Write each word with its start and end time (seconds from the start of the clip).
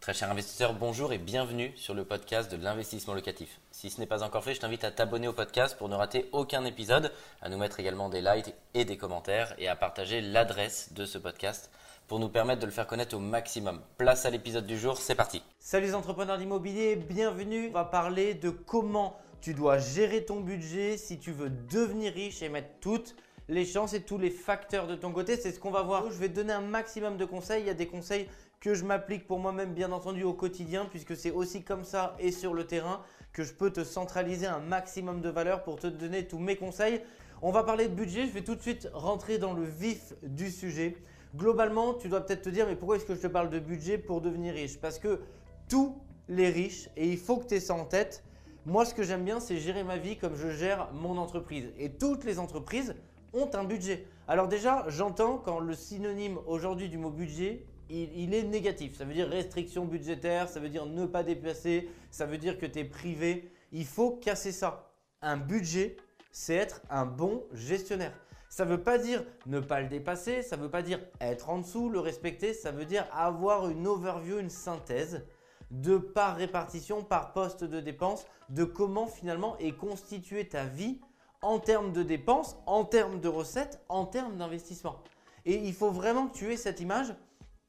Très 0.00 0.14
cher 0.14 0.30
investisseur, 0.30 0.72
bonjour 0.72 1.12
et 1.12 1.18
bienvenue 1.18 1.74
sur 1.76 1.92
le 1.92 2.06
podcast 2.06 2.50
de 2.50 2.56
l'investissement 2.56 3.12
locatif. 3.12 3.60
Si 3.70 3.90
ce 3.90 4.00
n'est 4.00 4.06
pas 4.06 4.22
encore 4.22 4.42
fait, 4.42 4.54
je 4.54 4.60
t'invite 4.60 4.82
à 4.82 4.90
t'abonner 4.90 5.28
au 5.28 5.34
podcast 5.34 5.76
pour 5.76 5.90
ne 5.90 5.94
rater 5.94 6.30
aucun 6.32 6.64
épisode, 6.64 7.12
à 7.42 7.50
nous 7.50 7.58
mettre 7.58 7.80
également 7.80 8.08
des 8.08 8.22
likes 8.22 8.54
et 8.72 8.86
des 8.86 8.96
commentaires 8.96 9.54
et 9.58 9.68
à 9.68 9.76
partager 9.76 10.22
l'adresse 10.22 10.94
de 10.94 11.04
ce 11.04 11.18
podcast 11.18 11.70
pour 12.08 12.18
nous 12.18 12.30
permettre 12.30 12.62
de 12.62 12.66
le 12.66 12.72
faire 12.72 12.86
connaître 12.86 13.14
au 13.14 13.20
maximum. 13.20 13.82
Place 13.98 14.24
à 14.24 14.30
l'épisode 14.30 14.66
du 14.66 14.78
jour, 14.78 14.96
c'est 14.96 15.14
parti. 15.14 15.42
Salut 15.58 15.88
les 15.88 15.94
entrepreneurs 15.94 16.38
d'immobilier, 16.38 16.96
bienvenue. 16.96 17.68
On 17.68 17.72
va 17.72 17.84
parler 17.84 18.32
de 18.32 18.48
comment 18.48 19.18
tu 19.42 19.52
dois 19.52 19.76
gérer 19.76 20.24
ton 20.24 20.40
budget 20.40 20.96
si 20.96 21.18
tu 21.18 21.30
veux 21.30 21.50
devenir 21.50 22.14
riche 22.14 22.40
et 22.40 22.48
mettre 22.48 22.70
toutes 22.80 23.14
les 23.50 23.66
chances 23.66 23.92
et 23.92 24.00
tous 24.00 24.16
les 24.16 24.30
facteurs 24.30 24.86
de 24.86 24.94
ton 24.94 25.12
côté. 25.12 25.36
C'est 25.36 25.52
ce 25.52 25.60
qu'on 25.60 25.70
va 25.70 25.82
voir. 25.82 26.10
Je 26.10 26.16
vais 26.16 26.30
te 26.30 26.36
donner 26.36 26.54
un 26.54 26.62
maximum 26.62 27.18
de 27.18 27.26
conseils. 27.26 27.64
Il 27.64 27.66
y 27.66 27.70
a 27.70 27.74
des 27.74 27.86
conseils 27.86 28.28
que 28.60 28.74
je 28.74 28.84
m'applique 28.84 29.26
pour 29.26 29.38
moi-même, 29.38 29.72
bien 29.72 29.90
entendu, 29.90 30.22
au 30.22 30.34
quotidien, 30.34 30.84
puisque 30.84 31.16
c'est 31.16 31.30
aussi 31.30 31.62
comme 31.62 31.82
ça 31.82 32.14
et 32.18 32.30
sur 32.30 32.52
le 32.52 32.66
terrain 32.66 33.00
que 33.32 33.42
je 33.42 33.54
peux 33.54 33.70
te 33.70 33.84
centraliser 33.84 34.46
un 34.46 34.60
maximum 34.60 35.22
de 35.22 35.30
valeur 35.30 35.62
pour 35.62 35.78
te 35.78 35.86
donner 35.86 36.26
tous 36.26 36.38
mes 36.38 36.56
conseils. 36.56 37.00
On 37.40 37.52
va 37.52 37.62
parler 37.62 37.88
de 37.88 37.94
budget. 37.94 38.26
Je 38.26 38.32
vais 38.32 38.42
tout 38.42 38.54
de 38.54 38.60
suite 38.60 38.90
rentrer 38.92 39.38
dans 39.38 39.54
le 39.54 39.64
vif 39.64 40.12
du 40.22 40.50
sujet. 40.50 40.96
Globalement, 41.34 41.94
tu 41.94 42.08
dois 42.08 42.20
peut-être 42.20 42.42
te 42.42 42.50
dire, 42.50 42.66
mais 42.66 42.76
pourquoi 42.76 42.96
est-ce 42.96 43.06
que 43.06 43.14
je 43.14 43.20
te 43.20 43.28
parle 43.28 43.48
de 43.48 43.58
budget 43.58 43.96
pour 43.96 44.20
devenir 44.20 44.52
riche? 44.52 44.78
Parce 44.78 44.98
que 44.98 45.20
tous 45.68 45.96
les 46.28 46.50
riches, 46.50 46.90
et 46.96 47.08
il 47.08 47.18
faut 47.18 47.38
que 47.38 47.46
tu 47.46 47.54
aies 47.54 47.60
ça 47.60 47.74
en 47.74 47.86
tête, 47.86 48.24
moi, 48.66 48.84
ce 48.84 48.92
que 48.92 49.02
j'aime 49.02 49.24
bien, 49.24 49.40
c'est 49.40 49.56
gérer 49.56 49.84
ma 49.84 49.96
vie 49.96 50.18
comme 50.18 50.36
je 50.36 50.50
gère 50.50 50.92
mon 50.92 51.16
entreprise. 51.16 51.72
Et 51.78 51.92
toutes 51.92 52.24
les 52.24 52.38
entreprises 52.38 52.94
ont 53.32 53.48
un 53.54 53.64
budget. 53.64 54.06
Alors 54.28 54.48
déjà, 54.48 54.84
j'entends 54.88 55.38
quand 55.38 55.60
le 55.60 55.72
synonyme 55.72 56.38
aujourd'hui 56.46 56.90
du 56.90 56.98
mot 56.98 57.10
budget, 57.10 57.64
il, 57.90 58.34
est 58.34 58.42
négatif. 58.44 58.96
Ça 58.96 59.04
veut 59.04 59.14
dire 59.14 59.28
restriction 59.28 59.84
budgétaire, 59.84 60.48
ça 60.48 60.60
veut 60.60 60.68
dire 60.68 60.86
ne 60.86 61.06
pas 61.06 61.22
dépasser, 61.22 61.88
ça 62.10 62.26
veut 62.26 62.38
dire 62.38 62.58
que 62.58 62.66
tu 62.66 62.78
es 62.78 62.84
privé. 62.84 63.52
Il 63.72 63.86
faut 63.86 64.12
casser 64.12 64.52
ça. 64.52 64.92
Un 65.22 65.36
budget, 65.36 65.96
c'est 66.32 66.54
être 66.54 66.80
un 66.88 67.04
bon 67.04 67.44
gestionnaire. 67.52 68.12
Ça 68.48 68.64
ne 68.64 68.70
veut 68.70 68.82
pas 68.82 68.98
dire 68.98 69.24
ne 69.46 69.60
pas 69.60 69.80
le 69.80 69.88
dépasser, 69.88 70.42
ça 70.42 70.56
ne 70.56 70.62
veut 70.62 70.70
pas 70.70 70.82
dire 70.82 71.00
être 71.20 71.50
en 71.50 71.58
dessous, 71.58 71.88
le 71.88 72.00
respecter, 72.00 72.54
ça 72.54 72.72
veut 72.72 72.84
dire 72.84 73.06
avoir 73.12 73.68
une 73.68 73.86
overview, 73.86 74.38
une 74.38 74.50
synthèse 74.50 75.24
de 75.70 75.98
par 75.98 76.36
répartition, 76.36 77.04
par 77.04 77.32
poste 77.32 77.62
de 77.62 77.80
dépenses, 77.80 78.26
de 78.48 78.64
comment 78.64 79.06
finalement 79.06 79.56
est 79.58 79.76
constituée 79.76 80.48
ta 80.48 80.64
vie 80.64 81.00
en 81.42 81.58
termes 81.58 81.92
de 81.92 82.02
dépenses, 82.02 82.56
en 82.66 82.84
termes 82.84 83.20
de 83.20 83.28
recettes, 83.28 83.80
en 83.88 84.04
termes 84.04 84.36
d'investissement. 84.36 85.00
Et 85.44 85.54
il 85.54 85.72
faut 85.72 85.90
vraiment 85.90 86.26
que 86.26 86.36
tu 86.36 86.52
aies 86.52 86.56
cette 86.56 86.80
image 86.80 87.14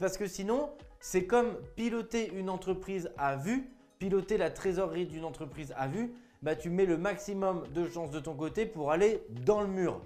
parce 0.02 0.18
que 0.18 0.28
sinon, 0.28 0.72
c'est 1.00 1.26
comme 1.26 1.56
piloter 1.76 2.34
une 2.34 2.50
entreprise 2.50 3.12
à 3.18 3.38
vue, 3.38 3.72
piloter 4.00 4.38
la 4.38 4.50
trésorerie 4.50 5.06
d'une 5.06 5.24
entreprise 5.24 5.74
à 5.78 5.88
vue, 5.88 6.12
bah, 6.42 6.56
tu 6.56 6.72
mets 6.72 6.88
le 6.88 6.98
maximum 6.98 7.68
de 7.74 7.88
chances 7.88 8.10
de 8.10 8.20
ton 8.20 8.36
côté 8.36 8.66
pour 8.66 8.92
aller 8.92 9.24
dans 9.46 9.62
le 9.62 9.68
mur. 9.68 10.02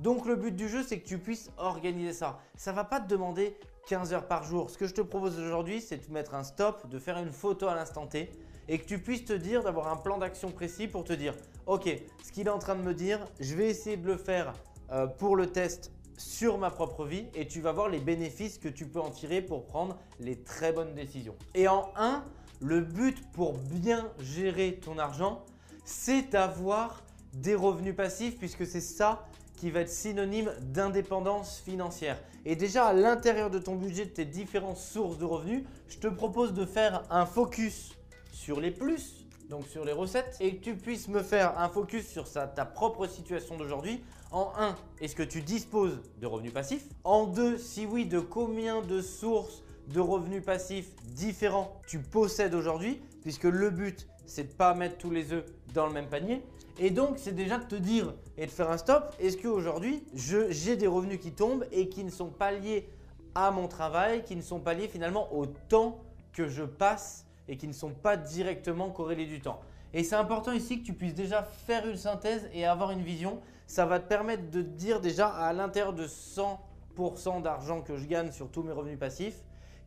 Donc 0.00 0.26
le 0.26 0.34
but 0.34 0.56
du 0.56 0.68
jeu, 0.68 0.82
c'est 0.82 0.98
que 0.98 1.06
tu 1.06 1.18
puisses 1.18 1.50
organiser 1.58 2.14
ça. 2.14 2.40
Ça 2.56 2.72
ne 2.72 2.76
va 2.76 2.84
pas 2.84 3.00
te 3.00 3.08
demander 3.08 3.56
15 3.86 4.14
heures 4.14 4.26
par 4.26 4.44
jour. 4.44 4.70
Ce 4.70 4.78
que 4.78 4.86
je 4.86 4.94
te 4.94 5.02
propose 5.02 5.38
aujourd'hui, 5.38 5.82
c'est 5.82 6.08
de 6.08 6.12
mettre 6.12 6.34
un 6.34 6.42
stop, 6.42 6.88
de 6.88 6.98
faire 6.98 7.18
une 7.18 7.32
photo 7.32 7.68
à 7.68 7.74
l'instant 7.74 8.06
T 8.06 8.30
et 8.68 8.78
que 8.78 8.86
tu 8.86 8.98
puisses 8.98 9.26
te 9.26 9.32
dire 9.34 9.62
d'avoir 9.62 9.88
un 9.88 9.96
plan 9.96 10.16
d'action 10.16 10.50
précis 10.50 10.88
pour 10.88 11.04
te 11.04 11.12
dire 11.12 11.34
ok, 11.66 11.88
ce 12.24 12.32
qu'il 12.32 12.46
est 12.46 12.50
en 12.50 12.58
train 12.58 12.74
de 12.74 12.82
me 12.82 12.94
dire, 12.94 13.20
je 13.38 13.54
vais 13.54 13.68
essayer 13.68 13.98
de 13.98 14.06
le 14.06 14.16
faire 14.16 14.54
euh, 14.90 15.06
pour 15.06 15.36
le 15.36 15.46
test 15.48 15.92
sur 16.22 16.58
ma 16.58 16.70
propre 16.70 17.04
vie 17.04 17.26
et 17.34 17.46
tu 17.46 17.60
vas 17.60 17.72
voir 17.72 17.88
les 17.88 17.98
bénéfices 17.98 18.58
que 18.58 18.68
tu 18.68 18.86
peux 18.86 19.00
en 19.00 19.10
tirer 19.10 19.42
pour 19.42 19.66
prendre 19.66 19.98
les 20.20 20.36
très 20.42 20.72
bonnes 20.72 20.94
décisions. 20.94 21.34
Et 21.54 21.68
en 21.68 21.90
1, 21.96 22.24
le 22.60 22.80
but 22.80 23.30
pour 23.32 23.54
bien 23.54 24.10
gérer 24.20 24.80
ton 24.82 24.98
argent, 24.98 25.44
c'est 25.84 26.30
d'avoir 26.30 27.02
des 27.34 27.54
revenus 27.54 27.96
passifs 27.96 28.38
puisque 28.38 28.66
c'est 28.66 28.80
ça 28.80 29.26
qui 29.56 29.70
va 29.70 29.80
être 29.80 29.90
synonyme 29.90 30.52
d'indépendance 30.60 31.58
financière. 31.58 32.18
Et 32.44 32.56
déjà 32.56 32.86
à 32.86 32.92
l'intérieur 32.92 33.50
de 33.50 33.58
ton 33.58 33.76
budget, 33.76 34.06
de 34.06 34.10
tes 34.10 34.24
différentes 34.24 34.76
sources 34.76 35.18
de 35.18 35.24
revenus, 35.24 35.64
je 35.88 35.98
te 35.98 36.08
propose 36.08 36.52
de 36.52 36.64
faire 36.64 37.04
un 37.10 37.26
focus 37.26 37.92
sur 38.32 38.60
les 38.60 38.70
plus, 38.70 39.21
donc 39.52 39.66
sur 39.66 39.84
les 39.84 39.92
recettes, 39.92 40.38
et 40.40 40.56
que 40.56 40.64
tu 40.64 40.76
puisses 40.76 41.08
me 41.08 41.22
faire 41.22 41.58
un 41.58 41.68
focus 41.68 42.08
sur 42.08 42.24
ta 42.32 42.64
propre 42.64 43.06
situation 43.06 43.58
d'aujourd'hui. 43.58 44.02
En 44.30 44.50
1, 44.56 44.74
est-ce 45.02 45.14
que 45.14 45.22
tu 45.22 45.42
disposes 45.42 46.00
de 46.22 46.26
revenus 46.26 46.54
passifs? 46.54 46.86
En 47.04 47.26
2, 47.26 47.58
si 47.58 47.84
oui, 47.84 48.06
de 48.06 48.18
combien 48.18 48.80
de 48.80 49.02
sources 49.02 49.62
de 49.88 50.00
revenus 50.00 50.42
passifs 50.42 50.88
différents 51.04 51.82
tu 51.86 51.98
possèdes 51.98 52.54
aujourd'hui? 52.54 53.02
Puisque 53.20 53.44
le 53.44 53.68
but, 53.68 54.08
c'est 54.24 54.44
de 54.44 54.52
pas 54.54 54.72
mettre 54.72 54.96
tous 54.96 55.10
les 55.10 55.34
œufs 55.34 55.44
dans 55.74 55.86
le 55.86 55.92
même 55.92 56.08
panier. 56.08 56.42
Et 56.78 56.88
donc, 56.88 57.18
c'est 57.18 57.34
déjà 57.34 57.58
de 57.58 57.66
te 57.66 57.74
dire 57.74 58.14
et 58.38 58.46
de 58.46 58.50
faire 58.50 58.70
un 58.70 58.78
stop. 58.78 59.14
Est-ce 59.20 59.36
qu'aujourd'hui, 59.36 60.02
j'ai 60.14 60.76
des 60.76 60.86
revenus 60.86 61.20
qui 61.20 61.32
tombent 61.32 61.66
et 61.72 61.90
qui 61.90 62.04
ne 62.04 62.10
sont 62.10 62.30
pas 62.30 62.52
liés 62.52 62.88
à 63.34 63.50
mon 63.50 63.68
travail, 63.68 64.24
qui 64.24 64.34
ne 64.34 64.40
sont 64.40 64.60
pas 64.60 64.72
liés 64.72 64.88
finalement 64.88 65.30
au 65.34 65.44
temps 65.44 65.98
que 66.32 66.48
je 66.48 66.62
passe 66.62 67.26
et 67.52 67.56
qui 67.58 67.68
ne 67.68 67.74
sont 67.74 67.90
pas 67.90 68.16
directement 68.16 68.88
corrélés 68.88 69.26
du 69.26 69.40
temps. 69.40 69.60
Et 69.92 70.04
c'est 70.04 70.16
important 70.16 70.52
ici 70.52 70.80
que 70.80 70.86
tu 70.86 70.94
puisses 70.94 71.14
déjà 71.14 71.42
faire 71.42 71.86
une 71.86 71.98
synthèse 71.98 72.48
et 72.54 72.64
avoir 72.64 72.92
une 72.92 73.02
vision. 73.02 73.40
Ça 73.66 73.84
va 73.84 74.00
te 74.00 74.08
permettre 74.08 74.50
de 74.50 74.62
dire 74.62 75.02
déjà 75.02 75.28
à 75.28 75.52
l'intérieur 75.52 75.92
de 75.92 76.06
100% 76.06 77.42
d'argent 77.42 77.82
que 77.82 77.98
je 77.98 78.06
gagne 78.06 78.32
sur 78.32 78.50
tous 78.50 78.62
mes 78.62 78.72
revenus 78.72 78.98
passifs, 78.98 79.36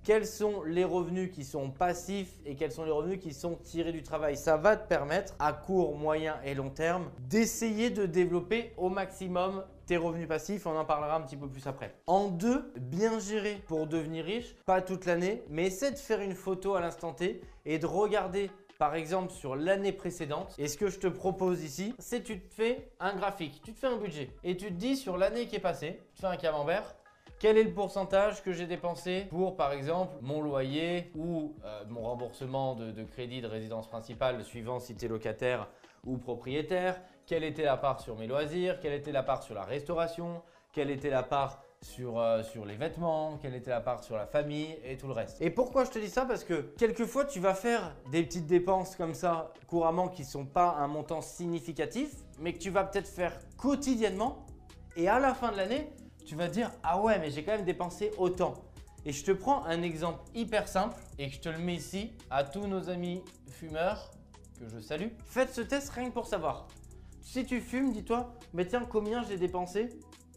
quels 0.04 0.28
sont 0.28 0.62
les 0.62 0.84
revenus 0.84 1.32
qui 1.34 1.44
sont 1.44 1.72
passifs 1.72 2.32
et 2.46 2.56
quels 2.56 2.72
sont 2.72 2.86
les 2.86 2.92
revenus 2.92 3.20
qui 3.20 3.34
sont 3.34 3.56
tirés 3.56 3.92
du 3.92 4.04
travail. 4.04 4.38
Ça 4.38 4.58
va 4.58 4.78
te 4.78 4.88
permettre 4.88 5.34
à 5.40 5.52
court, 5.52 5.98
moyen 5.98 6.36
et 6.46 6.54
long 6.54 6.70
terme 6.70 7.10
d'essayer 7.28 7.90
de 7.90 8.06
développer 8.06 8.74
au 8.78 8.90
maximum 8.90 9.64
tes 9.86 9.98
revenus 9.98 10.28
passifs, 10.28 10.66
on 10.66 10.76
en 10.76 10.86
parlera 10.86 11.16
un 11.16 11.22
petit 11.22 11.38
peu 11.38 11.48
plus 11.48 11.68
après. 11.68 11.96
En 12.08 12.28
deux, 12.28 12.74
bien 12.78 13.20
gérer 13.20 13.62
pour 13.68 13.88
devenir 13.88 14.26
riche, 14.26 14.56
pas 14.66 14.82
toute 14.82 15.06
l'année, 15.06 15.44
mais 15.50 15.68
essaie 15.68 15.92
de 15.92 15.98
faire 15.98 16.22
une 16.22 16.36
photo 16.36 16.76
à 16.76 16.82
l'instant 16.82 17.14
T 17.14 17.42
et 17.66 17.80
de 17.80 17.86
regarder 17.86 18.50
par 18.78 18.96
exemple 18.96 19.32
sur 19.32 19.56
l'année 19.56 19.94
précédente. 19.94 20.54
Et 20.58 20.68
ce 20.68 20.78
que 20.78 20.90
je 20.90 21.00
te 21.00 21.08
propose 21.08 21.64
ici, 21.64 21.94
c'est 22.00 22.24
tu 22.24 22.40
te 22.40 22.54
fais 22.54 22.92
un 23.00 23.16
graphique, 23.16 23.62
tu 23.64 23.74
te 23.74 23.80
fais 23.80 23.88
un 23.88 23.98
budget 23.98 24.30
et 24.44 24.58
tu 24.58 24.68
te 24.68 24.74
dis 24.74 24.98
sur 24.98 25.18
l'année 25.18 25.48
qui 25.48 25.56
est 25.56 25.60
passée, 25.60 26.02
tu 26.14 26.22
fais 26.22 26.28
un 26.28 26.38
camembert 26.38 26.96
quel 27.40 27.58
est 27.58 27.64
le 27.64 27.74
pourcentage 27.74 28.42
que 28.44 28.54
j'ai 28.54 28.66
dépensé 28.66 29.28
pour, 29.30 29.58
par 29.58 29.74
exemple, 29.74 30.16
mon 30.22 30.42
loyer 30.42 31.12
ou 31.16 31.54
euh, 31.66 31.84
mon 31.90 32.02
remboursement 32.02 32.76
de, 32.76 33.04
crédit 33.04 33.42
de 33.42 33.48
résidence 33.48 33.88
principale 33.88 34.44
suivant 34.44 34.80
si 34.80 34.96
tu 34.96 35.06
es 35.06 35.08
locataire 35.08 35.68
ou 36.06 36.18
propriétaire? 36.18 37.02
Quelle 37.26 37.44
était 37.44 37.64
la 37.64 37.76
part 37.76 38.00
sur 38.00 38.16
mes 38.18 38.28
loisirs? 38.28 38.80
Quelle 38.80 38.94
était 38.94 39.12
la 39.12 39.24
part 39.24 39.44
sur 39.44 39.54
la 39.54 39.64
restauration? 39.64 40.42
Quelle 40.72 40.90
était 40.90 41.10
la 41.10 41.24
part 41.24 41.62
sur, 41.82 42.20
euh, 42.20 42.42
sur 42.42 42.66
les 42.66 42.76
vêtements, 42.76 43.38
quelle 43.42 43.54
était 43.54 43.70
la 43.70 43.82
part 43.82 44.04
sur 44.04 44.16
la 44.16 44.26
famille? 44.26 44.76
Et 44.86 44.98
tout 44.98 45.08
le 45.08 45.14
reste. 45.14 45.42
Et 45.42 45.50
pourquoi 45.50 45.84
je 45.84 45.92
te 45.92 46.00
dis 46.00 46.10
ça? 46.10 46.26
Parce 46.26 46.44
que 46.44 46.74
quelquefois 46.78 47.26
tu 47.26 47.40
vas 47.40 47.54
faire 47.54 47.96
des 48.12 48.24
petites 48.24 48.48
dépenses 48.48 48.96
comme 48.96 49.14
ça 49.14 49.52
couramment 49.68 50.08
qui 50.08 50.22
ne 50.22 50.28
sont 50.28 50.46
pas 50.46 50.76
un 50.80 50.88
montant 50.88 51.22
significatif, 51.22 52.12
mais 52.40 52.54
que 52.54 52.60
tu 52.60 52.70
vas 52.70 52.86
peut-être 52.86 53.08
faire 53.08 53.38
quotidiennement. 53.58 54.46
Et 54.96 55.10
à 55.10 55.20
la 55.20 55.34
fin 55.34 55.52
de 55.52 55.58
l'année, 55.58 55.92
tu 56.26 56.36
vas 56.36 56.48
dire 56.48 56.72
Ah 56.84 57.00
ouais, 57.00 57.20
mais 57.20 57.32
j'ai 57.32 57.44
quand 57.44 57.54
même 57.54 57.66
dépensé 57.66 58.12
autant. 58.18 58.56
Et 59.06 59.12
je 59.12 59.24
te 59.24 59.32
prends 59.32 59.64
un 59.66 59.84
exemple 59.84 60.20
hyper 60.34 60.68
simple 60.68 61.00
et 61.20 61.30
je 61.30 61.40
te 61.40 61.48
le 61.48 61.60
mets 61.60 61.76
ici 61.76 62.12
à 62.32 62.44
tous 62.44 62.66
nos 62.66 62.90
amis 62.90 63.22
fumeurs 63.48 64.12
que 64.60 64.68
je 64.68 64.80
salue. 64.80 65.10
Faites 65.26 65.54
ce 65.54 65.62
test 65.62 65.90
rien 65.90 66.10
que 66.10 66.14
pour 66.14 66.26
savoir. 66.26 66.68
Si 67.22 67.46
tu 67.46 67.62
fumes, 67.62 67.92
dis-toi, 67.92 68.34
mais 68.54 68.66
tiens, 68.66 68.86
combien 68.90 69.24
j'ai 69.24 69.38
dépensé 69.38 69.90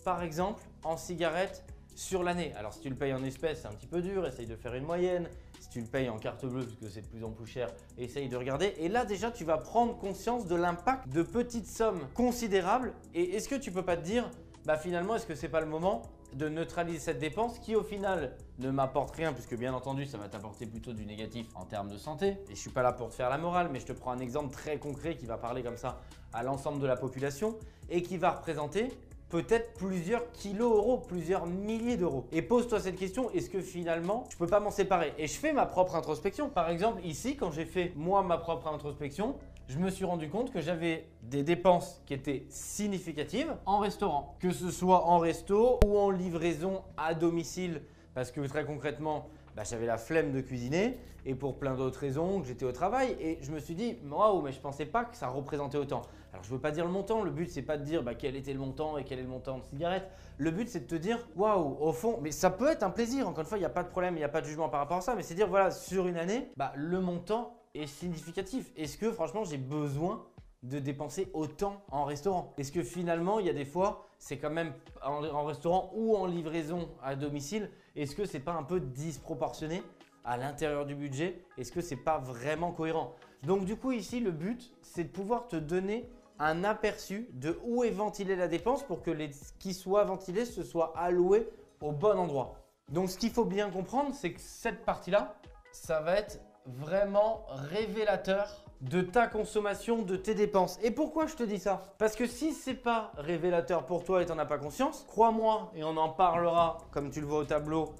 par 0.04 0.22
exemple 0.22 0.62
en 0.84 0.96
cigarettes 0.98 1.64
sur 1.94 2.22
l'année? 2.22 2.52
Alors 2.56 2.74
si 2.74 2.80
tu 2.80 2.90
le 2.90 2.94
payes 2.94 3.14
en 3.14 3.24
espèces, 3.24 3.62
c'est 3.62 3.68
un 3.68 3.72
petit 3.72 3.86
peu 3.86 4.02
dur, 4.02 4.26
essaye 4.26 4.46
de 4.46 4.56
faire 4.56 4.74
une 4.74 4.84
moyenne. 4.84 5.28
Si 5.60 5.70
tu 5.70 5.80
le 5.80 5.86
payes 5.86 6.08
en 6.08 6.18
carte 6.18 6.44
bleue, 6.44 6.64
parce 6.64 6.76
que 6.76 6.88
c'est 6.88 7.02
de 7.02 7.06
plus 7.06 7.24
en 7.24 7.30
plus 7.30 7.46
cher, 7.46 7.68
essaye 7.96 8.28
de 8.28 8.36
regarder. 8.36 8.74
Et 8.78 8.88
là 8.88 9.04
déjà, 9.04 9.30
tu 9.30 9.44
vas 9.44 9.56
prendre 9.56 9.96
conscience 9.98 10.46
de 10.46 10.54
l'impact 10.54 11.08
de 11.08 11.22
petites 11.22 11.66
sommes 11.66 12.00
considérables. 12.14 12.92
Et 13.14 13.36
est-ce 13.36 13.48
que 13.48 13.54
tu 13.54 13.72
peux 13.72 13.84
pas 13.84 13.96
te 13.96 14.04
dire, 14.04 14.30
bah 14.68 14.76
finalement, 14.76 15.14
est-ce 15.14 15.24
que 15.24 15.34
c'est 15.34 15.48
pas 15.48 15.62
le 15.62 15.66
moment 15.66 16.02
de 16.34 16.46
neutraliser 16.50 16.98
cette 16.98 17.18
dépense 17.18 17.58
qui 17.58 17.74
au 17.74 17.82
final 17.82 18.36
ne 18.58 18.70
m'apporte 18.70 19.16
rien 19.16 19.32
puisque 19.32 19.56
bien 19.56 19.72
entendu 19.72 20.04
ça 20.04 20.18
va 20.18 20.28
t'apporter 20.28 20.66
plutôt 20.66 20.92
du 20.92 21.06
négatif 21.06 21.46
en 21.54 21.64
termes 21.64 21.88
de 21.88 21.96
santé 21.96 22.36
et 22.50 22.54
je 22.54 22.60
suis 22.60 22.68
pas 22.68 22.82
là 22.82 22.92
pour 22.92 23.08
te 23.08 23.14
faire 23.14 23.30
la 23.30 23.38
morale 23.38 23.70
mais 23.72 23.80
je 23.80 23.86
te 23.86 23.94
prends 23.94 24.10
un 24.10 24.18
exemple 24.18 24.52
très 24.52 24.76
concret 24.76 25.16
qui 25.16 25.24
va 25.24 25.38
parler 25.38 25.62
comme 25.62 25.78
ça 25.78 25.96
à 26.34 26.42
l'ensemble 26.42 26.82
de 26.82 26.86
la 26.86 26.96
population 26.96 27.56
et 27.88 28.02
qui 28.02 28.18
va 28.18 28.32
représenter 28.32 28.88
peut-être 29.30 29.72
plusieurs 29.72 30.30
kilos 30.32 30.70
euros, 30.70 30.98
plusieurs 30.98 31.46
milliers 31.46 31.96
d'euros. 31.96 32.26
Et 32.30 32.42
pose-toi 32.42 32.78
cette 32.78 32.96
question, 32.96 33.30
est-ce 33.30 33.48
que 33.48 33.62
finalement, 33.62 34.24
je 34.30 34.36
peux 34.36 34.46
pas 34.46 34.60
m'en 34.60 34.70
séparer? 34.70 35.14
Et 35.16 35.26
je 35.28 35.38
fais 35.38 35.54
ma 35.54 35.64
propre 35.64 35.94
introspection. 35.96 36.50
Par 36.50 36.68
exemple, 36.68 37.02
ici, 37.04 37.36
quand 37.36 37.50
j'ai 37.52 37.66
fait 37.66 37.92
moi 37.96 38.22
ma 38.22 38.36
propre 38.36 38.68
introspection, 38.68 39.34
je 39.68 39.78
me 39.78 39.90
suis 39.90 40.06
rendu 40.06 40.30
compte 40.30 40.50
que 40.50 40.60
j'avais 40.60 41.06
des 41.22 41.42
dépenses 41.42 42.02
qui 42.06 42.14
étaient 42.14 42.46
significatives 42.48 43.54
en 43.66 43.78
restaurant. 43.78 44.36
Que 44.40 44.50
ce 44.50 44.70
soit 44.70 45.04
en 45.04 45.18
resto 45.18 45.78
ou 45.84 45.98
en 45.98 46.10
livraison 46.10 46.82
à 46.96 47.14
domicile, 47.14 47.82
parce 48.14 48.32
que 48.32 48.40
très 48.46 48.64
concrètement, 48.64 49.28
bah, 49.54 49.64
j'avais 49.68 49.86
la 49.86 49.98
flemme 49.98 50.32
de 50.32 50.40
cuisiner 50.40 50.98
et 51.26 51.34
pour 51.34 51.58
plein 51.58 51.74
d'autres 51.74 52.00
raisons 52.00 52.40
que 52.40 52.46
j'étais 52.46 52.64
au 52.64 52.72
travail 52.72 53.16
et 53.20 53.38
je 53.42 53.50
me 53.50 53.58
suis 53.58 53.74
dit 53.74 53.98
waouh 54.08 54.40
mais 54.40 54.52
je 54.52 54.60
pensais 54.60 54.86
pas 54.86 55.04
que 55.04 55.16
ça 55.16 55.28
représentait 55.28 55.76
autant. 55.76 56.02
Alors 56.32 56.44
je 56.44 56.50
veux 56.50 56.60
pas 56.60 56.70
dire 56.70 56.84
le 56.84 56.92
montant, 56.92 57.22
le 57.22 57.30
but 57.30 57.50
c'est 57.50 57.62
pas 57.62 57.76
de 57.76 57.84
dire 57.84 58.02
bah, 58.02 58.14
quel 58.14 58.36
était 58.36 58.52
le 58.52 58.60
montant 58.60 58.96
et 58.96 59.04
quel 59.04 59.18
est 59.18 59.22
le 59.22 59.28
montant 59.28 59.58
de 59.58 59.64
cigarette. 59.64 60.08
Le 60.38 60.52
but 60.52 60.68
c'est 60.68 60.80
de 60.80 60.86
te 60.86 60.94
dire 60.94 61.18
waouh 61.36 61.76
au 61.80 61.92
fond 61.92 62.20
mais 62.22 62.30
ça 62.30 62.50
peut 62.50 62.68
être 62.68 62.84
un 62.84 62.90
plaisir 62.90 63.28
encore 63.28 63.40
une 63.40 63.46
fois 63.46 63.58
il 63.58 63.62
n'y 63.62 63.66
a 63.66 63.70
pas 63.70 63.82
de 63.82 63.88
problème, 63.88 64.14
il 64.14 64.18
n'y 64.18 64.24
a 64.24 64.28
pas 64.28 64.40
de 64.40 64.46
jugement 64.46 64.68
par 64.68 64.80
rapport 64.80 64.98
à 64.98 65.02
ça 65.02 65.14
mais 65.16 65.22
c'est 65.22 65.34
dire 65.34 65.48
voilà 65.48 65.72
sur 65.72 66.06
une 66.06 66.16
année 66.16 66.52
bah, 66.56 66.72
le 66.76 67.00
montant 67.00 67.57
est 67.80 67.86
significatif. 67.86 68.70
Est-ce 68.76 68.98
que 68.98 69.10
franchement 69.12 69.44
j'ai 69.44 69.58
besoin 69.58 70.24
de 70.62 70.78
dépenser 70.78 71.30
autant 71.34 71.82
en 71.90 72.04
restaurant? 72.04 72.52
Est-ce 72.58 72.72
que 72.72 72.82
finalement, 72.82 73.38
il 73.38 73.46
y 73.46 73.50
a 73.50 73.54
des 73.54 73.64
fois, 73.64 74.08
c'est 74.18 74.38
quand 74.38 74.50
même 74.50 74.72
en, 75.02 75.44
restaurant 75.44 75.90
ou 75.94 76.16
en 76.16 76.26
livraison 76.26 76.88
à 77.02 77.14
domicile, 77.14 77.70
est-ce 77.96 78.16
que 78.16 78.24
c'est 78.24 78.40
pas 78.40 78.52
un 78.52 78.64
peu 78.64 78.80
disproportionné 78.80 79.82
à 80.24 80.36
l'intérieur 80.36 80.86
du 80.86 80.94
budget? 80.94 81.44
Est-ce 81.56 81.72
que 81.72 81.80
c'est 81.80 81.96
pas 81.96 82.18
vraiment 82.18 82.72
cohérent? 82.72 83.14
Donc 83.44 83.64
du 83.64 83.76
coup 83.76 83.92
ici, 83.92 84.20
le 84.20 84.32
but, 84.32 84.72
c'est 84.82 85.04
de 85.04 85.08
pouvoir 85.08 85.46
te 85.46 85.56
donner 85.56 86.08
un 86.40 86.64
aperçu 86.64 87.28
de 87.32 87.58
où 87.64 87.84
est 87.84 87.90
ventilée 87.90 88.36
la 88.36 88.48
dépense 88.48 88.82
pour 88.82 89.02
que 89.02 89.10
les, 89.10 89.32
ce 89.32 89.52
qui 89.58 89.74
soit 89.74 90.04
ventilé 90.04 90.44
se 90.44 90.62
soit 90.62 90.92
alloué 90.96 91.48
au 91.80 91.92
bon 91.92 92.16
endroit. 92.16 92.54
Donc 92.90 93.10
ce 93.10 93.18
qu'il 93.18 93.30
faut 93.30 93.44
bien 93.44 93.70
comprendre, 93.70 94.14
c'est 94.14 94.32
que 94.32 94.40
cette 94.40 94.84
partie-là, 94.84 95.36
ça 95.72 96.00
va 96.00 96.16
être 96.16 96.40
vraiment 96.68 97.44
révélateur 97.48 98.64
de 98.80 99.02
ta 99.02 99.26
consommation, 99.26 100.02
de 100.02 100.16
tes 100.16 100.34
dépenses. 100.34 100.78
Et 100.82 100.90
pourquoi 100.90 101.26
je 101.26 101.34
te 101.34 101.42
dis 101.42 101.58
ça? 101.58 101.82
Parce 101.98 102.14
que 102.14 102.26
si 102.26 102.52
c'est 102.52 102.74
pas 102.74 103.12
révélateur 103.16 103.86
pour 103.86 104.04
toi 104.04 104.22
et 104.22 104.26
tu 104.26 104.32
n'en 104.32 104.38
as 104.38 104.46
pas 104.46 104.58
conscience, 104.58 105.04
crois-moi, 105.08 105.72
et 105.74 105.82
on 105.82 105.96
en 105.96 106.10
parlera 106.10 106.78
comme 106.92 107.10
tu 107.10 107.20
le 107.20 107.26
vois 107.26 107.40
au 107.40 107.44
tableau 107.44 107.94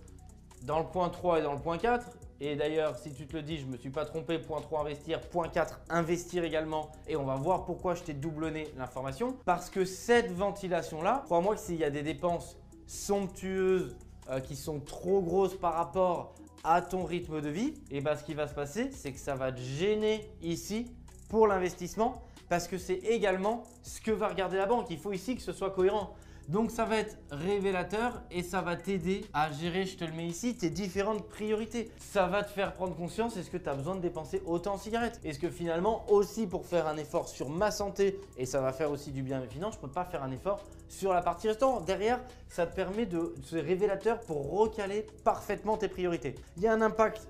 dans 0.62 0.78
le 0.78 0.86
point 0.86 1.08
3 1.08 1.40
et 1.40 1.42
dans 1.42 1.52
le 1.52 1.60
point 1.60 1.78
4. 1.78 2.06
Et 2.40 2.54
d'ailleurs, 2.54 2.96
si 2.96 3.12
tu 3.12 3.26
te 3.26 3.36
le 3.36 3.42
dis, 3.42 3.58
je 3.58 3.66
me 3.66 3.76
suis 3.76 3.90
pas 3.90 4.04
trompé, 4.04 4.38
point 4.38 4.60
3 4.60 4.82
investir, 4.82 5.20
point 5.20 5.48
4 5.48 5.80
investir 5.90 6.44
également. 6.44 6.92
Et 7.08 7.16
on 7.16 7.24
va 7.24 7.34
voir 7.34 7.64
pourquoi 7.64 7.96
je 7.96 8.04
t'ai 8.04 8.14
doublonné 8.14 8.68
l'information. 8.76 9.36
Parce 9.44 9.70
que 9.70 9.84
cette 9.84 10.30
ventilation-là, 10.30 11.22
crois-moi 11.24 11.56
que 11.56 11.60
s'il 11.60 11.76
y 11.76 11.84
a 11.84 11.90
des 11.90 12.02
dépenses 12.02 12.56
somptueuses 12.86 13.96
euh, 14.30 14.40
qui 14.40 14.56
sont 14.56 14.80
trop 14.80 15.20
grosses 15.20 15.56
par 15.56 15.74
rapport 15.74 16.34
à 16.64 16.82
ton 16.82 17.04
rythme 17.04 17.40
de 17.40 17.48
vie, 17.48 17.74
et 17.90 18.00
bien 18.00 18.16
ce 18.16 18.24
qui 18.24 18.34
va 18.34 18.48
se 18.48 18.54
passer, 18.54 18.90
c'est 18.92 19.12
que 19.12 19.18
ça 19.18 19.34
va 19.34 19.52
te 19.52 19.60
gêner 19.60 20.28
ici 20.42 20.90
pour 21.28 21.46
l'investissement 21.46 22.22
parce 22.48 22.66
que 22.66 22.78
c'est 22.78 22.96
également 22.96 23.64
ce 23.82 24.00
que 24.00 24.10
va 24.10 24.28
regarder 24.28 24.56
la 24.56 24.66
banque. 24.66 24.86
Il 24.90 24.98
faut 24.98 25.12
ici 25.12 25.36
que 25.36 25.42
ce 25.42 25.52
soit 25.52 25.70
cohérent. 25.70 26.14
Donc 26.48 26.70
ça 26.70 26.86
va 26.86 26.96
être 26.96 27.18
révélateur 27.30 28.22
et 28.30 28.42
ça 28.42 28.62
va 28.62 28.74
t'aider 28.74 29.26
à 29.34 29.52
gérer, 29.52 29.84
je 29.84 29.98
te 29.98 30.04
le 30.04 30.12
mets 30.12 30.26
ici, 30.26 30.56
tes 30.56 30.70
différentes 30.70 31.28
priorités. 31.28 31.90
Ça 31.98 32.26
va 32.26 32.42
te 32.42 32.50
faire 32.50 32.72
prendre 32.72 32.96
conscience, 32.96 33.36
est-ce 33.36 33.50
que 33.50 33.58
tu 33.58 33.68
as 33.68 33.74
besoin 33.74 33.96
de 33.96 34.00
dépenser 34.00 34.40
autant 34.46 34.74
en 34.74 34.78
cigarettes? 34.78 35.20
Est-ce 35.24 35.38
que 35.38 35.50
finalement 35.50 36.10
aussi 36.10 36.46
pour 36.46 36.64
faire 36.64 36.86
un 36.86 36.96
effort 36.96 37.28
sur 37.28 37.50
ma 37.50 37.70
santé 37.70 38.18
et 38.38 38.46
ça 38.46 38.62
va 38.62 38.72
faire 38.72 38.90
aussi 38.90 39.10
du 39.12 39.22
bien 39.22 39.36
à 39.36 39.40
mes 39.40 39.46
finances, 39.46 39.74
je 39.74 39.78
ne 39.80 39.82
peux 39.82 39.92
pas 39.92 40.06
faire 40.06 40.22
un 40.22 40.30
effort 40.30 40.64
sur 40.88 41.12
la 41.12 41.20
partie 41.20 41.48
restaurant? 41.48 41.82
Derrière, 41.82 42.18
ça 42.48 42.66
te 42.66 42.74
permet 42.74 43.04
de, 43.04 43.34
ce 43.44 43.56
révélateur 43.56 44.20
pour 44.20 44.50
recaler 44.50 45.06
parfaitement 45.24 45.76
tes 45.76 45.88
priorités. 45.88 46.34
Il 46.56 46.62
y 46.62 46.66
a 46.66 46.72
un 46.72 46.80
impact 46.80 47.28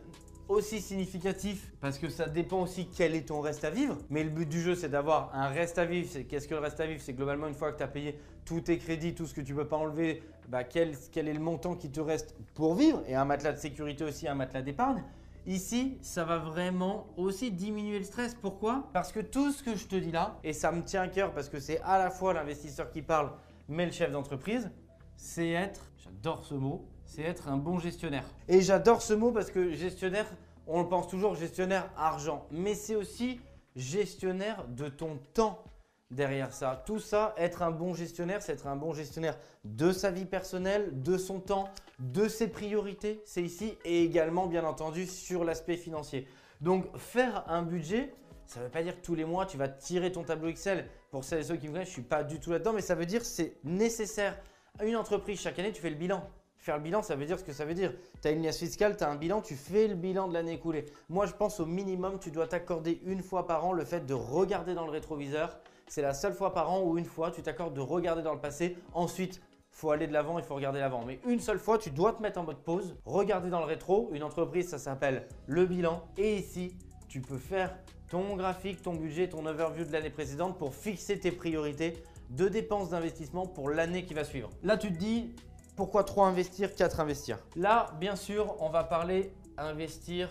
aussi 0.48 0.80
significatif 0.80 1.72
parce 1.80 1.98
que 1.98 2.08
ça 2.08 2.28
dépend 2.28 2.62
aussi 2.62 2.88
quel 2.88 3.14
est 3.14 3.28
ton 3.28 3.40
reste 3.40 3.64
à 3.64 3.70
vivre. 3.70 3.96
Mais 4.10 4.24
le 4.24 4.30
but 4.30 4.48
du 4.48 4.60
jeu, 4.60 4.74
c'est 4.74 4.88
d'avoir 4.88 5.34
un 5.34 5.48
reste 5.48 5.78
à 5.78 5.84
vivre. 5.84 6.08
C'est 6.10 6.24
qu'est-ce 6.24 6.48
que 6.48 6.54
le 6.54 6.60
reste 6.60 6.80
à 6.80 6.86
vivre? 6.86 7.00
C'est 7.02 7.12
globalement 7.12 7.46
une 7.46 7.54
fois 7.54 7.72
que 7.72 7.78
tu 7.78 7.82
as 7.82 7.88
payé 7.88 8.18
tous 8.44 8.62
tes 8.62 8.78
crédits, 8.78 9.14
tout 9.14 9.26
ce 9.26 9.34
que 9.34 9.40
tu 9.40 9.54
peux 9.54 9.66
pas 9.66 9.76
enlever, 9.76 10.22
bah, 10.48 10.64
quel, 10.64 10.96
quel 11.12 11.28
est 11.28 11.34
le 11.34 11.40
montant 11.40 11.74
qui 11.74 11.90
te 11.90 12.00
reste 12.00 12.34
pour 12.54 12.74
vivre? 12.74 13.02
Et 13.06 13.14
un 13.14 13.24
matelas 13.24 13.52
de 13.52 13.58
sécurité 13.58 14.04
aussi, 14.04 14.26
un 14.26 14.34
matelas 14.34 14.62
d'épargne. 14.62 15.04
Ici, 15.46 15.98
ça 16.02 16.24
va 16.24 16.38
vraiment 16.38 17.06
aussi 17.16 17.50
diminuer 17.50 17.98
le 17.98 18.04
stress. 18.04 18.34
Pourquoi? 18.34 18.88
Parce 18.92 19.12
que 19.12 19.20
tout 19.20 19.50
ce 19.52 19.62
que 19.62 19.76
je 19.76 19.86
te 19.86 19.96
dis 19.96 20.10
là, 20.10 20.38
et 20.44 20.52
ça 20.52 20.72
me 20.72 20.82
tient 20.82 21.02
à 21.02 21.08
cœur 21.08 21.32
parce 21.32 21.48
que 21.48 21.60
c'est 21.60 21.80
à 21.80 21.98
la 21.98 22.10
fois 22.10 22.34
l'investisseur 22.34 22.90
qui 22.90 23.02
parle, 23.02 23.32
mais 23.68 23.86
le 23.86 23.92
chef 23.92 24.10
d'entreprise, 24.10 24.70
c'est 25.18 25.50
être, 25.50 25.90
j'adore 25.98 26.44
ce 26.44 26.54
mot, 26.54 26.86
c'est 27.04 27.22
être 27.22 27.48
un 27.48 27.56
bon 27.56 27.78
gestionnaire. 27.78 28.24
Et 28.46 28.62
j'adore 28.62 29.02
ce 29.02 29.12
mot 29.12 29.32
parce 29.32 29.50
que 29.50 29.72
gestionnaire, 29.72 30.26
on 30.66 30.80
le 30.80 30.88
pense 30.88 31.08
toujours 31.08 31.34
gestionnaire 31.34 31.90
argent, 31.96 32.46
mais 32.50 32.74
c'est 32.74 32.94
aussi 32.94 33.40
gestionnaire 33.74 34.66
de 34.68 34.88
ton 34.88 35.18
temps 35.34 35.64
derrière 36.10 36.52
ça. 36.52 36.82
Tout 36.86 37.00
ça, 37.00 37.34
être 37.36 37.62
un 37.62 37.72
bon 37.72 37.94
gestionnaire, 37.94 38.42
c'est 38.42 38.52
être 38.52 38.68
un 38.68 38.76
bon 38.76 38.94
gestionnaire 38.94 39.36
de 39.64 39.90
sa 39.92 40.10
vie 40.10 40.24
personnelle, 40.24 41.02
de 41.02 41.18
son 41.18 41.40
temps, 41.40 41.68
de 41.98 42.28
ses 42.28 42.48
priorités, 42.48 43.20
c'est 43.24 43.42
ici, 43.42 43.76
et 43.84 44.04
également 44.04 44.46
bien 44.46 44.64
entendu 44.64 45.06
sur 45.06 45.44
l'aspect 45.44 45.76
financier. 45.76 46.28
Donc 46.60 46.96
faire 46.96 47.44
un 47.48 47.62
budget, 47.62 48.14
ça 48.46 48.60
ne 48.60 48.66
veut 48.66 48.70
pas 48.70 48.84
dire 48.84 48.94
que 48.94 49.04
tous 49.04 49.16
les 49.16 49.24
mois 49.24 49.46
tu 49.46 49.58
vas 49.58 49.68
tirer 49.68 50.12
ton 50.12 50.22
tableau 50.22 50.48
Excel. 50.48 50.88
Pour 51.10 51.24
celles 51.24 51.40
et 51.40 51.44
ceux 51.44 51.56
qui 51.56 51.66
me 51.66 51.72
connaissent, 51.72 51.88
je 51.88 51.92
ne 51.92 52.02
suis 52.02 52.02
pas 52.02 52.22
du 52.22 52.38
tout 52.38 52.52
là-dedans, 52.52 52.72
mais 52.72 52.82
ça 52.82 52.94
veut 52.94 53.06
dire 53.06 53.20
que 53.20 53.26
c'est 53.26 53.56
nécessaire. 53.64 54.38
Une 54.84 54.94
entreprise, 54.94 55.40
chaque 55.40 55.58
année, 55.58 55.72
tu 55.72 55.80
fais 55.80 55.90
le 55.90 55.96
bilan. 55.96 56.22
Faire 56.56 56.76
le 56.76 56.82
bilan, 56.82 57.02
ça 57.02 57.16
veut 57.16 57.26
dire 57.26 57.36
ce 57.36 57.42
que 57.42 57.52
ça 57.52 57.64
veut 57.64 57.74
dire. 57.74 57.92
Tu 58.22 58.28
as 58.28 58.30
une 58.30 58.42
liasse 58.42 58.58
fiscale, 58.58 58.96
tu 58.96 59.02
as 59.02 59.10
un 59.10 59.16
bilan, 59.16 59.40
tu 59.40 59.56
fais 59.56 59.88
le 59.88 59.96
bilan 59.96 60.28
de 60.28 60.34
l'année 60.34 60.52
écoulée. 60.52 60.86
Moi, 61.08 61.26
je 61.26 61.32
pense 61.32 61.58
au 61.58 61.66
minimum, 61.66 62.18
tu 62.20 62.30
dois 62.30 62.46
t'accorder 62.46 63.00
une 63.04 63.22
fois 63.22 63.48
par 63.48 63.64
an 63.64 63.72
le 63.72 63.84
fait 63.84 64.06
de 64.06 64.14
regarder 64.14 64.74
dans 64.74 64.84
le 64.84 64.92
rétroviseur. 64.92 65.58
C'est 65.88 66.02
la 66.02 66.14
seule 66.14 66.32
fois 66.32 66.52
par 66.52 66.70
an 66.70 66.82
où 66.82 66.96
une 66.96 67.06
fois, 67.06 67.32
tu 67.32 67.42
t'accordes 67.42 67.74
de 67.74 67.80
regarder 67.80 68.22
dans 68.22 68.34
le 68.34 68.40
passé. 68.40 68.76
Ensuite, 68.94 69.40
faut 69.72 69.90
aller 69.90 70.06
de 70.06 70.12
l'avant, 70.12 70.38
il 70.38 70.44
faut 70.44 70.54
regarder 70.54 70.78
l'avant. 70.78 71.04
Mais 71.04 71.18
une 71.26 71.40
seule 71.40 71.58
fois, 71.58 71.78
tu 71.78 71.90
dois 71.90 72.12
te 72.12 72.22
mettre 72.22 72.38
en 72.38 72.44
mode 72.44 72.62
pause, 72.62 72.96
regarder 73.04 73.50
dans 73.50 73.60
le 73.60 73.66
rétro. 73.66 74.10
Une 74.12 74.22
entreprise, 74.22 74.68
ça 74.68 74.78
s'appelle 74.78 75.26
le 75.46 75.66
bilan. 75.66 76.04
Et 76.16 76.36
ici, 76.36 76.76
tu 77.08 77.20
peux 77.20 77.38
faire 77.38 77.76
ton 78.08 78.36
graphique, 78.36 78.82
ton 78.82 78.94
budget, 78.94 79.28
ton 79.28 79.44
overview 79.44 79.84
de 79.84 79.92
l'année 79.92 80.10
précédente 80.10 80.56
pour 80.56 80.74
fixer 80.74 81.18
tes 81.18 81.32
priorités 81.32 82.02
de 82.30 82.48
dépenses 82.48 82.90
d'investissement 82.90 83.46
pour 83.46 83.70
l'année 83.70 84.04
qui 84.04 84.14
va 84.14 84.24
suivre. 84.24 84.50
Là, 84.62 84.76
tu 84.76 84.92
te 84.92 84.98
dis, 84.98 85.34
pourquoi 85.76 86.04
3 86.04 86.26
investir, 86.26 86.74
4 86.74 87.00
investir? 87.00 87.38
Là, 87.56 87.90
bien 88.00 88.16
sûr, 88.16 88.56
on 88.60 88.68
va 88.68 88.84
parler 88.84 89.32
investir 89.56 90.28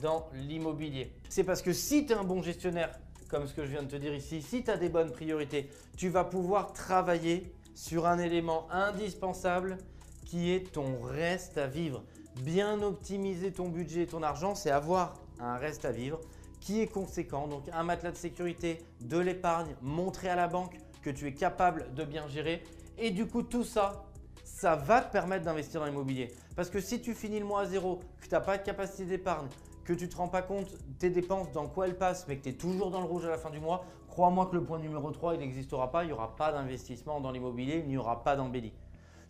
dans 0.00 0.28
l'immobilier. 0.34 1.12
C'est 1.28 1.44
parce 1.44 1.62
que 1.62 1.72
si 1.72 2.06
tu 2.06 2.12
es 2.12 2.16
un 2.16 2.24
bon 2.24 2.42
gestionnaire, 2.42 2.98
comme 3.28 3.46
ce 3.46 3.54
que 3.54 3.64
je 3.64 3.70
viens 3.70 3.82
de 3.82 3.88
te 3.88 3.96
dire 3.96 4.14
ici, 4.14 4.42
si 4.42 4.64
tu 4.64 4.70
as 4.70 4.76
des 4.76 4.88
bonnes 4.88 5.12
priorités, 5.12 5.70
tu 5.96 6.08
vas 6.08 6.24
pouvoir 6.24 6.72
travailler 6.72 7.54
sur 7.74 8.06
un 8.06 8.18
élément 8.18 8.70
indispensable 8.70 9.78
qui 10.24 10.50
est 10.52 10.72
ton 10.72 11.00
reste 11.00 11.58
à 11.58 11.66
vivre. 11.66 12.04
Bien 12.42 12.82
optimiser 12.82 13.52
ton 13.52 13.68
budget 13.68 14.02
et 14.02 14.06
ton 14.06 14.22
argent, 14.22 14.54
c'est 14.54 14.70
avoir 14.70 15.14
un 15.40 15.56
reste 15.56 15.84
à 15.84 15.92
vivre 15.92 16.20
qui 16.60 16.80
est 16.80 16.86
conséquent. 16.86 17.48
Donc 17.48 17.64
un 17.72 17.82
matelas 17.82 18.12
de 18.12 18.16
sécurité, 18.16 18.78
de 19.00 19.18
l'épargne, 19.18 19.74
montrer 19.82 20.28
à 20.28 20.36
la 20.36 20.46
banque 20.46 20.76
que 21.02 21.10
tu 21.10 21.26
es 21.26 21.34
capable 21.34 21.92
de 21.94 22.04
bien 22.04 22.26
gérer. 22.28 22.62
Et 22.98 23.10
du 23.10 23.26
coup, 23.26 23.42
tout 23.42 23.64
ça, 23.64 24.04
ça 24.44 24.76
va 24.76 25.00
te 25.00 25.12
permettre 25.12 25.44
d'investir 25.44 25.80
dans 25.80 25.86
l'immobilier. 25.86 26.32
Parce 26.56 26.70
que 26.70 26.80
si 26.80 27.00
tu 27.00 27.14
finis 27.14 27.38
le 27.38 27.46
mois 27.46 27.62
à 27.62 27.66
zéro, 27.66 28.00
que 28.20 28.26
tu 28.26 28.34
n'as 28.34 28.40
pas 28.40 28.58
de 28.58 28.62
capacité 28.62 29.04
d'épargne, 29.04 29.48
que 29.84 29.92
tu 29.92 30.04
ne 30.04 30.10
te 30.10 30.16
rends 30.16 30.28
pas 30.28 30.42
compte 30.42 30.76
tes 30.98 31.10
dépenses, 31.10 31.50
dans 31.52 31.66
quoi 31.66 31.86
elles 31.86 31.96
passent, 31.96 32.26
mais 32.28 32.36
que 32.36 32.42
tu 32.42 32.48
es 32.50 32.54
toujours 32.54 32.90
dans 32.90 33.00
le 33.00 33.06
rouge 33.06 33.24
à 33.24 33.30
la 33.30 33.38
fin 33.38 33.50
du 33.50 33.58
mois, 33.58 33.84
crois-moi 34.08 34.46
que 34.46 34.56
le 34.56 34.62
point 34.62 34.78
numéro 34.78 35.10
3, 35.10 35.34
il 35.34 35.40
n'existera 35.40 35.90
pas. 35.90 36.04
Il 36.04 36.08
n'y 36.08 36.12
aura 36.12 36.36
pas 36.36 36.52
d'investissement 36.52 37.20
dans 37.20 37.30
l'immobilier, 37.30 37.78
il 37.78 37.88
n'y 37.88 37.96
aura 37.96 38.22
pas 38.22 38.36
d'embellie. 38.36 38.72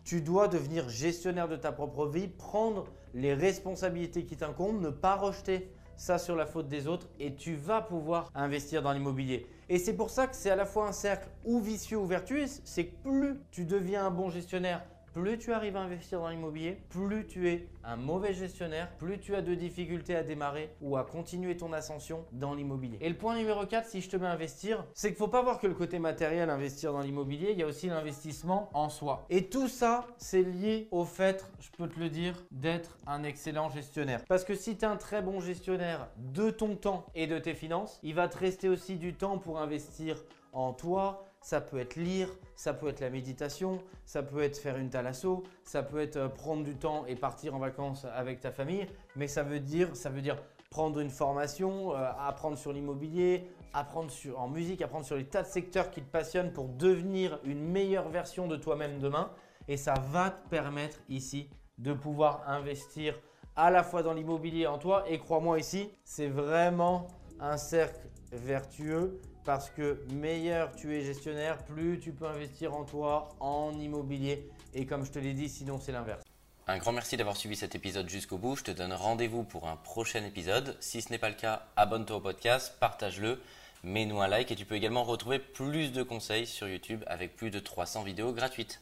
Tu 0.03 0.23
dois 0.23 0.49
devenir 0.49 0.89
gestionnaire 0.89 1.49
de 1.49 1.57
ta 1.57 1.73
propre 1.73 2.07
vie, 2.07 2.27
prendre 2.27 2.87
les 3.15 3.35
responsabilités 3.35 4.25
qui 4.25 4.37
t'incombent, 4.37 4.81
ne 4.81 4.91
pas 4.91 5.17
rejeter 5.17 5.71
ça 6.01 6.17
sur 6.17 6.35
la 6.35 6.47
faute 6.47 6.67
des 6.67 6.87
autres 6.87 7.07
et 7.19 7.35
tu 7.35 7.55
vas 7.55 7.83
pouvoir 7.83 8.31
investir 8.35 8.81
dans 8.81 8.93
l'immobilier. 8.93 9.47
Et 9.69 9.79
c'est 9.79 9.93
pour 9.93 10.09
ça 10.09 10.27
que 10.27 10.35
c'est 10.35 10.49
à 10.49 10.57
la 10.57 10.65
fois 10.65 10.89
un 10.89 10.93
cercle 10.93 11.29
ou 11.45 11.61
vicieux 11.61 11.99
ou 11.99 12.07
vertueux, 12.07 12.47
c'est 12.65 12.87
que 12.87 12.97
plus 13.03 13.39
tu 13.51 13.67
deviens 13.67 14.07
un 14.07 14.11
bon 14.11 14.31
gestionnaire 14.31 14.83
plus 15.13 15.39
tu 15.39 15.53
arrives 15.53 15.77
à 15.77 15.81
investir 15.81 16.21
dans 16.21 16.29
l'immobilier, 16.29 16.83
plus 16.89 17.27
tu 17.27 17.49
es 17.49 17.69
un 17.85 17.97
mauvais 17.97 18.33
gestionnaire, 18.33 18.91
plus 18.99 19.19
tu 19.19 19.35
as 19.35 19.43
de 19.43 19.55
difficultés 19.55 20.15
à 20.15 20.23
démarrer 20.23 20.71
ou 20.81 20.97
à 20.97 21.05
continuer 21.05 21.57
ton 21.57 21.73
ascension 21.73 22.25
dans 22.33 22.55
l'immobilier. 22.55 22.99
Et 23.01 23.09
le 23.09 23.17
point 23.17 23.37
numéro 23.37 23.67
4, 23.67 23.89
si 23.89 24.01
je 24.01 24.09
te 24.09 24.17
mets 24.17 24.27
à 24.27 24.33
investir, 24.33 24.85
c'est 24.95 25.09
qu'il 25.09 25.15
ne 25.15 25.19
faut 25.19 25.29
pas 25.29 25.43
voir 25.43 25.59
que 25.59 25.67
le 25.67 25.75
côté 25.75 25.99
matériel, 25.99 26.51
investir 26.51 26.93
dans 26.93 27.01
l'immobilier, 27.01 27.51
il 27.53 27.59
y 27.59 27.63
a 27.63 27.67
aussi 27.67 27.89
l'investissement 27.89 28.71
en 28.73 28.89
soi. 28.89 29.27
Et 29.31 29.49
tout 29.49 29.69
ça, 29.69 30.07
c'est 30.19 30.43
lié 30.43 30.89
au 30.91 31.05
fait, 31.05 31.45
je 31.59 31.71
peux 31.71 31.89
te 31.89 31.99
le 31.99 32.09
dire, 32.09 32.35
d'être 32.51 32.99
un 33.07 33.25
excellent 33.25 33.69
gestionnaire. 33.71 34.25
Parce 34.29 34.45
que 34.45 34.55
si 34.55 34.77
tu 34.77 34.85
es 34.85 34.89
un 34.89 34.97
très 34.97 35.23
bon 35.23 35.41
gestionnaire 35.41 36.09
de 36.17 36.51
ton 36.51 36.77
temps 36.77 37.07
et 37.15 37.27
de 37.27 37.39
tes 37.39 37.55
finances, 37.55 37.99
il 38.03 38.15
va 38.15 38.29
te 38.29 38.39
rester 38.39 38.69
aussi 38.69 38.97
du 38.97 39.15
temps 39.15 39.39
pour 39.39 39.59
investir 39.59 40.17
en 40.53 40.73
toi, 40.73 41.25
ça 41.41 41.61
peut 41.61 41.79
être 41.79 41.97
lire, 41.97 42.29
ça 42.57 42.75
peut 42.75 42.89
être 42.89 43.01
la 43.01 43.11
méditation, 43.11 43.79
ça 44.05 44.23
peut 44.23 44.43
être 44.43 44.59
faire 44.59 44.77
une 44.77 44.91
thalasso, 44.91 45.43
ça 45.65 45.83
peut 45.83 46.01
être 46.01 46.17
euh, 46.17 46.29
prendre 46.29 46.65
du 46.65 46.77
temps 46.77 47.07
et 47.07 47.17
partir 47.17 47.55
en 47.55 47.59
vacances 47.59 48.07
avec 48.15 48.41
ta 48.41 48.51
famille, 48.51 48.87
mais 49.17 49.27
ça 49.27 49.43
veut 49.43 49.61
dire, 49.61 49.97
ça 49.97 50.11
veut 50.11 50.23
dire 50.23 50.37
prendre 50.71 51.01
une 51.01 51.11
formation, 51.11 51.95
euh, 51.95 52.11
apprendre 52.19 52.57
sur 52.57 52.73
l'immobilier, 52.73 53.51
apprendre 53.73 54.11
sur, 54.11 54.39
en 54.39 54.49
musique, 54.49 54.83
apprendre 54.83 55.05
sur 55.05 55.17
les 55.17 55.25
tas 55.25 55.43
de 55.43 55.49
secteurs 55.49 55.91
qui 55.91 56.01
te 56.03 56.11
passionnent 56.11 56.53
pour 56.53 56.69
devenir 56.69 57.41
une 57.45 57.61
meilleure 57.61 58.09
version 58.09 58.47
de 58.47 58.57
toi-même 58.57 58.99
demain. 58.99 59.31
Et 59.69 59.77
ça 59.77 59.95
va 60.11 60.31
te 60.31 60.49
permettre 60.49 60.99
ici 61.09 61.51
de 61.79 61.93
pouvoir 61.93 62.49
investir 62.49 63.19
à 63.57 63.71
la 63.71 63.83
fois 63.83 64.03
dans 64.03 64.13
l'immobilier 64.13 64.67
en 64.67 64.79
toi. 64.79 65.05
Et 65.09 65.19
crois-moi 65.19 65.59
ici, 65.59 65.91
c'est 66.05 66.29
vraiment 66.29 67.09
un 67.41 67.57
cercle 67.57 68.09
vertueux 68.33 69.21
parce 69.45 69.71
que 69.71 70.01
meilleur 70.13 70.75
tu 70.77 70.97
es 70.97 71.03
gestionnaire, 71.03 71.59
plus 71.65 71.99
tu 71.99 72.13
peux 72.13 72.27
investir 72.27 72.75
en 72.75 72.85
toi, 72.85 73.29
en 73.41 73.73
immobilier. 73.79 74.49
Et 74.75 74.87
comme 74.87 75.05
je 75.05 75.11
te 75.11 75.19
l'ai 75.19 75.33
dit, 75.33 75.49
sinon 75.49 75.79
c'est 75.81 75.93
l'inverse. 75.93 76.23
Un 76.67 76.79
grand 76.79 76.93
merci 76.93 77.17
d'avoir 77.17 77.37
suivi 77.37 77.57
cet 77.57 77.75
épisode 77.75 78.09
jusqu'au 78.09 78.39
bout. 78.39 78.57
Je 78.57 78.65
te 78.65 78.71
donne 78.71 78.93
rendez-vous 78.93 79.43
pour 79.43 79.67
un 79.67 79.77
prochain 79.77 80.25
épisode. 80.25 80.77
Si 80.81 81.03
ce 81.03 81.11
n'est 81.11 81.19
pas 81.19 81.29
le 81.29 81.35
cas, 81.35 81.67
abonne-toi 81.77 82.17
au 82.17 82.21
podcast, 82.21 82.77
partage-le, 82.79 83.41
mets-nous 83.83 84.21
un 84.21 84.29
like 84.29 84.53
et 84.53 84.57
tu 84.57 84.65
peux 84.65 84.77
également 84.77 85.03
retrouver 85.03 85.39
plus 85.39 85.91
de 85.91 86.03
conseils 86.03 86.47
sur 86.47 86.69
YouTube 86.69 87.03
avec 87.07 87.35
plus 87.35 87.51
de 87.51 87.59
300 87.59 88.05
vidéos 88.05 88.33
gratuites. 88.33 88.81